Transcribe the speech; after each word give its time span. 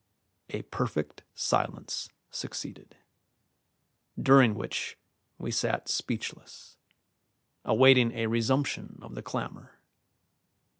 A 0.49 0.63
perfect 0.63 1.21
silence 1.35 2.09
succeeded, 2.31 2.95
during 4.19 4.55
which 4.55 4.97
we 5.37 5.51
sat 5.51 5.87
speechless, 5.89 6.75
awaiting 7.63 8.11
a 8.13 8.25
resumption 8.25 8.97
of 9.03 9.13
the 9.13 9.21
clamour. 9.21 9.77